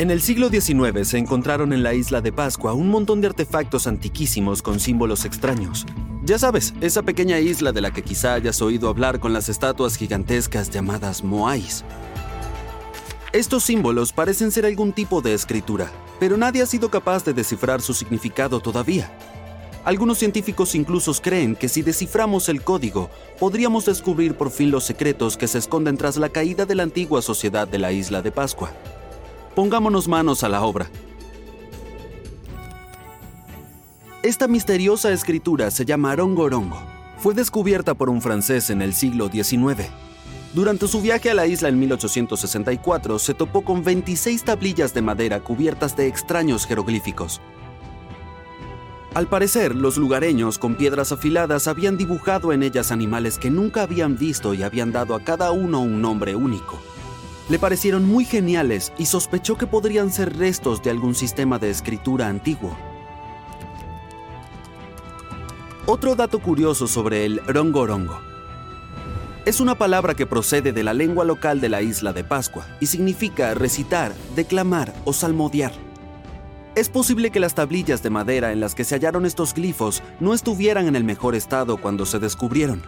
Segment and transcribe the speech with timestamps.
[0.00, 3.86] En el siglo XIX se encontraron en la isla de Pascua un montón de artefactos
[3.86, 5.84] antiquísimos con símbolos extraños.
[6.24, 9.96] Ya sabes, esa pequeña isla de la que quizá hayas oído hablar con las estatuas
[9.96, 11.84] gigantescas llamadas Moais.
[13.34, 17.82] Estos símbolos parecen ser algún tipo de escritura, pero nadie ha sido capaz de descifrar
[17.82, 19.12] su significado todavía.
[19.84, 25.36] Algunos científicos incluso creen que si desciframos el código, podríamos descubrir por fin los secretos
[25.36, 28.72] que se esconden tras la caída de la antigua sociedad de la isla de Pascua.
[29.54, 30.88] Pongámonos manos a la obra.
[34.22, 36.78] Esta misteriosa escritura se llama Rongorongo.
[37.18, 39.88] Fue descubierta por un francés en el siglo XIX.
[40.54, 45.40] Durante su viaje a la isla en 1864 se topó con 26 tablillas de madera
[45.40, 47.40] cubiertas de extraños jeroglíficos.
[49.14, 54.16] Al parecer, los lugareños con piedras afiladas habían dibujado en ellas animales que nunca habían
[54.16, 56.78] visto y habían dado a cada uno un nombre único.
[57.50, 62.28] Le parecieron muy geniales y sospechó que podrían ser restos de algún sistema de escritura
[62.28, 62.76] antiguo.
[65.84, 68.20] Otro dato curioso sobre el rongorongo.
[69.44, 72.86] Es una palabra que procede de la lengua local de la isla de Pascua y
[72.86, 75.72] significa recitar, declamar o salmodiar.
[76.76, 80.34] Es posible que las tablillas de madera en las que se hallaron estos glifos no
[80.34, 82.80] estuvieran en el mejor estado cuando se descubrieron.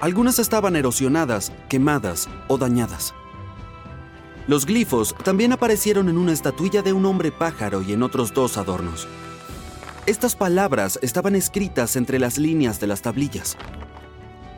[0.00, 3.12] Algunas estaban erosionadas, quemadas o dañadas.
[4.50, 8.56] Los glifos también aparecieron en una estatuilla de un hombre pájaro y en otros dos
[8.56, 9.06] adornos.
[10.06, 13.56] Estas palabras estaban escritas entre las líneas de las tablillas.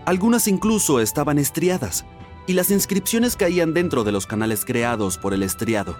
[0.06, 2.06] Algunas incluso estaban estriadas,
[2.46, 5.94] y las inscripciones caían dentro de los canales creados por el estriado.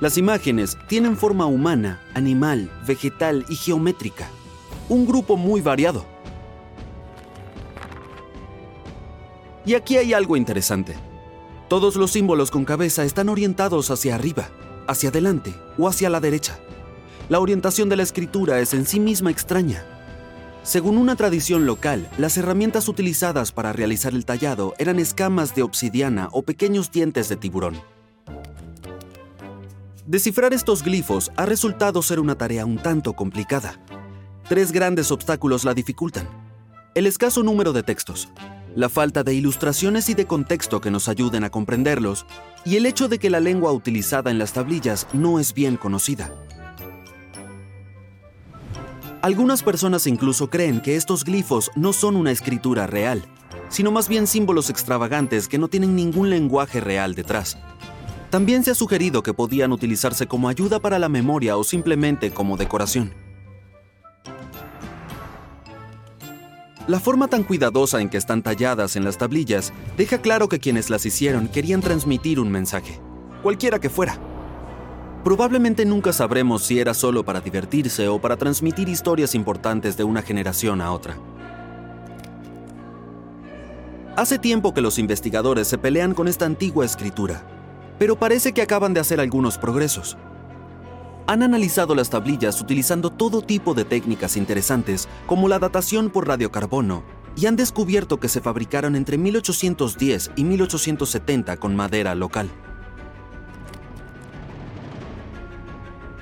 [0.00, 4.30] Las imágenes tienen forma humana, animal, vegetal y geométrica.
[4.88, 6.06] Un grupo muy variado.
[9.66, 10.96] Y aquí hay algo interesante.
[11.74, 14.48] Todos los símbolos con cabeza están orientados hacia arriba,
[14.86, 16.56] hacia adelante o hacia la derecha.
[17.28, 19.84] La orientación de la escritura es en sí misma extraña.
[20.62, 26.28] Según una tradición local, las herramientas utilizadas para realizar el tallado eran escamas de obsidiana
[26.30, 27.74] o pequeños dientes de tiburón.
[30.06, 33.80] Descifrar estos glifos ha resultado ser una tarea un tanto complicada.
[34.48, 36.28] Tres grandes obstáculos la dificultan.
[36.94, 38.28] El escaso número de textos,
[38.74, 42.26] la falta de ilustraciones y de contexto que nos ayuden a comprenderlos,
[42.64, 46.32] y el hecho de que la lengua utilizada en las tablillas no es bien conocida.
[49.22, 53.24] Algunas personas incluso creen que estos glifos no son una escritura real,
[53.70, 57.56] sino más bien símbolos extravagantes que no tienen ningún lenguaje real detrás.
[58.28, 62.56] También se ha sugerido que podían utilizarse como ayuda para la memoria o simplemente como
[62.56, 63.23] decoración.
[66.86, 70.90] La forma tan cuidadosa en que están talladas en las tablillas deja claro que quienes
[70.90, 73.00] las hicieron querían transmitir un mensaje,
[73.42, 74.18] cualquiera que fuera.
[75.24, 80.20] Probablemente nunca sabremos si era solo para divertirse o para transmitir historias importantes de una
[80.20, 81.16] generación a otra.
[84.14, 87.42] Hace tiempo que los investigadores se pelean con esta antigua escritura,
[87.98, 90.18] pero parece que acaban de hacer algunos progresos.
[91.26, 97.02] Han analizado las tablillas utilizando todo tipo de técnicas interesantes, como la datación por radiocarbono,
[97.34, 102.50] y han descubierto que se fabricaron entre 1810 y 1870 con madera local.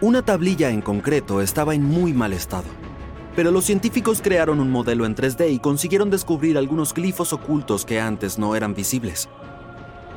[0.01, 2.67] Una tablilla en concreto estaba en muy mal estado,
[3.34, 8.01] pero los científicos crearon un modelo en 3D y consiguieron descubrir algunos glifos ocultos que
[8.01, 9.29] antes no eran visibles.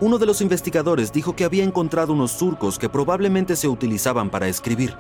[0.01, 4.49] Uno de los investigadores dijo que había encontrado unos surcos que probablemente se utilizaban para
[4.49, 4.93] escribir.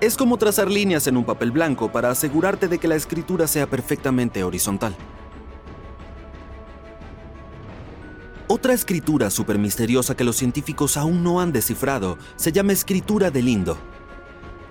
[0.00, 3.68] Es como trazar líneas en un papel blanco para asegurarte de que la escritura sea
[3.68, 4.96] perfectamente horizontal.
[8.46, 13.42] Otra escritura súper misteriosa que los científicos aún no han descifrado se llama escritura de
[13.42, 13.76] Lindo.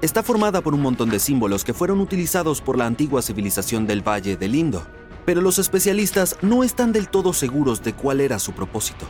[0.01, 4.07] Está formada por un montón de símbolos que fueron utilizados por la antigua civilización del
[4.07, 4.85] Valle de Lindo,
[5.25, 9.06] pero los especialistas no están del todo seguros de cuál era su propósito.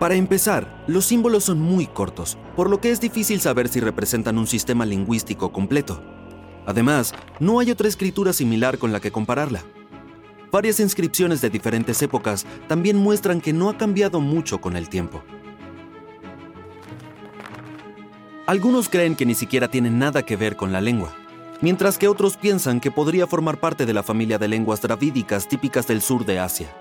[0.00, 4.38] Para empezar, los símbolos son muy cortos, por lo que es difícil saber si representan
[4.38, 6.02] un sistema lingüístico completo.
[6.64, 9.62] Además, no hay otra escritura similar con la que compararla.
[10.50, 15.22] Varias inscripciones de diferentes épocas también muestran que no ha cambiado mucho con el tiempo.
[18.46, 21.14] Algunos creen que ni siquiera tienen nada que ver con la lengua,
[21.60, 25.86] mientras que otros piensan que podría formar parte de la familia de lenguas dravídicas típicas
[25.86, 26.74] del sur de Asia.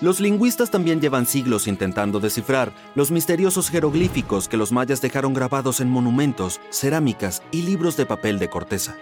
[0.00, 5.80] Los lingüistas también llevan siglos intentando descifrar los misteriosos jeroglíficos que los mayas dejaron grabados
[5.80, 8.94] en monumentos, cerámicas y libros de papel de corteza.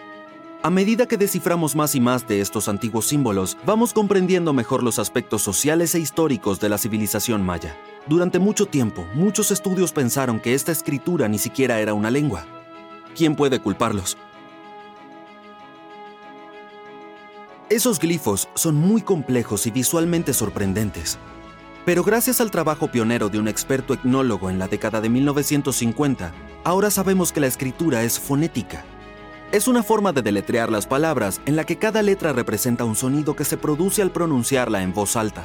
[0.62, 4.98] A medida que desciframos más y más de estos antiguos símbolos, vamos comprendiendo mejor los
[4.98, 7.76] aspectos sociales e históricos de la civilización maya.
[8.06, 12.46] Durante mucho tiempo, muchos estudios pensaron que esta escritura ni siquiera era una lengua.
[13.14, 14.16] ¿Quién puede culparlos?
[17.68, 21.18] Esos glifos son muy complejos y visualmente sorprendentes.
[21.84, 26.32] Pero gracias al trabajo pionero de un experto etnólogo en la década de 1950,
[26.64, 28.84] ahora sabemos que la escritura es fonética
[29.52, 33.36] es una forma de deletrear las palabras en la que cada letra representa un sonido
[33.36, 35.44] que se produce al pronunciarla en voz alta.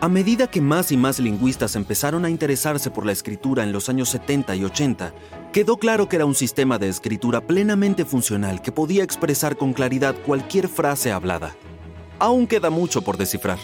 [0.00, 3.88] A medida que más y más lingüistas empezaron a interesarse por la escritura en los
[3.88, 5.12] años 70 y 80,
[5.52, 10.14] quedó claro que era un sistema de escritura plenamente funcional que podía expresar con claridad
[10.24, 11.56] cualquier frase hablada.
[12.20, 13.58] Aún queda mucho por descifrar.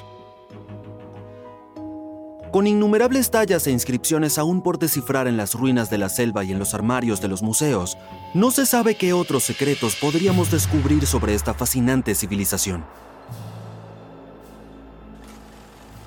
[2.50, 6.50] Con innumerables tallas e inscripciones aún por descifrar en las ruinas de la selva y
[6.50, 7.96] en los armarios de los museos,
[8.32, 12.84] no se sabe qué otros secretos podríamos descubrir sobre esta fascinante civilización.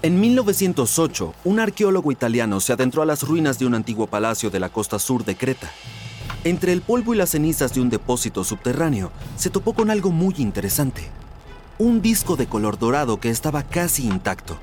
[0.04, 4.60] En 1908, un arqueólogo italiano se adentró a las ruinas de un antiguo palacio de
[4.60, 5.72] la costa sur de Creta.
[6.44, 10.36] Entre el polvo y las cenizas de un depósito subterráneo, se topó con algo muy
[10.38, 11.10] interesante.
[11.80, 14.60] Un disco de color dorado que estaba casi intacto.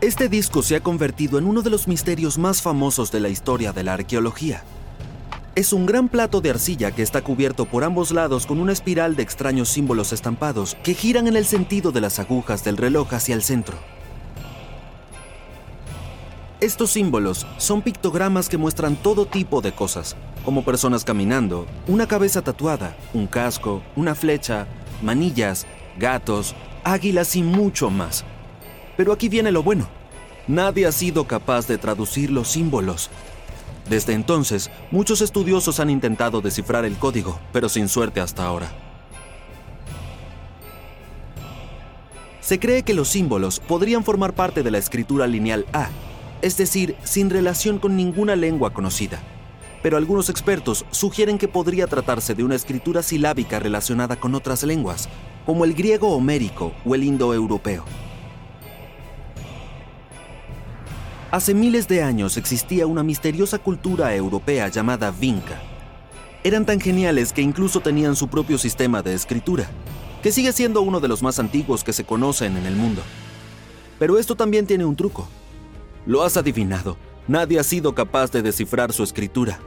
[0.00, 3.72] Este disco se ha convertido en uno de los misterios más famosos de la historia
[3.72, 4.64] de la arqueología.
[5.56, 9.16] Es un gran plato de arcilla que está cubierto por ambos lados con una espiral
[9.16, 13.34] de extraños símbolos estampados que giran en el sentido de las agujas del reloj hacia
[13.34, 13.78] el centro.
[16.60, 20.14] Estos símbolos son pictogramas que muestran todo tipo de cosas,
[20.44, 24.66] como personas caminando, una cabeza tatuada, un casco, una flecha,
[25.00, 25.66] manillas,
[25.98, 26.54] gatos,
[26.84, 28.26] águilas y mucho más.
[28.98, 29.88] Pero aquí viene lo bueno.
[30.48, 33.08] Nadie ha sido capaz de traducir los símbolos.
[33.88, 38.68] Desde entonces, muchos estudiosos han intentado descifrar el código, pero sin suerte hasta ahora.
[42.40, 45.88] Se cree que los símbolos podrían formar parte de la escritura lineal A,
[46.42, 49.20] es decir, sin relación con ninguna lengua conocida.
[49.82, 55.08] Pero algunos expertos sugieren que podría tratarse de una escritura silábica relacionada con otras lenguas,
[55.44, 57.84] como el griego homérico o el indoeuropeo.
[61.32, 65.60] Hace miles de años existía una misteriosa cultura europea llamada Vinca.
[66.44, 69.68] Eran tan geniales que incluso tenían su propio sistema de escritura,
[70.22, 73.02] que sigue siendo uno de los más antiguos que se conocen en el mundo.
[73.98, 75.26] Pero esto también tiene un truco.
[76.06, 76.96] Lo has adivinado,
[77.26, 79.58] nadie ha sido capaz de descifrar su escritura.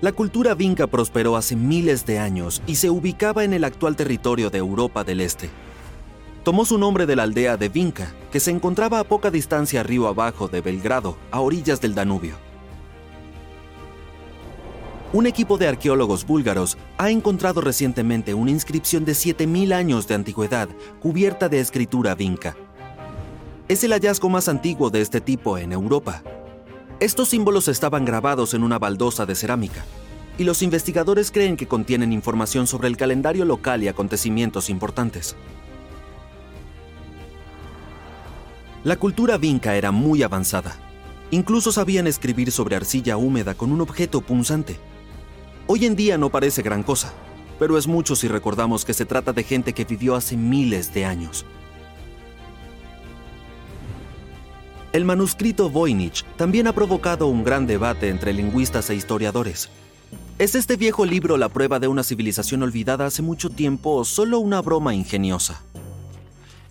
[0.00, 4.50] La cultura vinca prosperó hace miles de años y se ubicaba en el actual territorio
[4.50, 5.50] de Europa del Este
[6.42, 10.08] tomó su nombre de la aldea de Vinca, que se encontraba a poca distancia río
[10.08, 12.36] abajo de Belgrado, a orillas del Danubio.
[15.12, 20.68] Un equipo de arqueólogos búlgaros ha encontrado recientemente una inscripción de 7.000 años de antigüedad
[21.00, 22.56] cubierta de escritura vinca.
[23.66, 26.22] Es el hallazgo más antiguo de este tipo en Europa.
[27.00, 29.84] Estos símbolos estaban grabados en una baldosa de cerámica,
[30.38, 35.34] y los investigadores creen que contienen información sobre el calendario local y acontecimientos importantes.
[38.82, 40.74] La cultura vinca era muy avanzada.
[41.30, 44.78] Incluso sabían escribir sobre arcilla húmeda con un objeto punzante.
[45.66, 47.12] Hoy en día no parece gran cosa,
[47.58, 51.04] pero es mucho si recordamos que se trata de gente que vivió hace miles de
[51.04, 51.44] años.
[54.94, 59.68] El manuscrito Voynich también ha provocado un gran debate entre lingüistas e historiadores.
[60.38, 64.38] ¿Es este viejo libro la prueba de una civilización olvidada hace mucho tiempo o solo
[64.38, 65.60] una broma ingeniosa?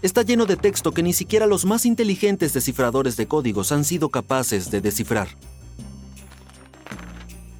[0.01, 4.09] Está lleno de texto que ni siquiera los más inteligentes descifradores de códigos han sido
[4.09, 5.27] capaces de descifrar.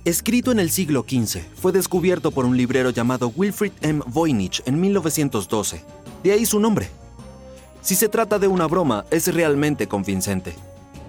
[0.06, 4.02] Escrito en el siglo XV, fue descubierto por un librero llamado Wilfrid M.
[4.08, 5.84] Voynich en 1912.
[6.24, 6.90] De ahí su nombre.
[7.82, 10.56] Si se trata de una broma, es realmente convincente.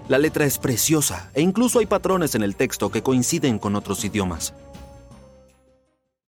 [0.07, 4.03] La letra es preciosa e incluso hay patrones en el texto que coinciden con otros
[4.03, 4.53] idiomas.